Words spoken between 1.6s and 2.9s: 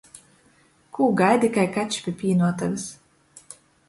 kačs pi pīnuotovys?